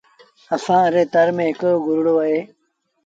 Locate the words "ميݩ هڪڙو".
1.35-1.73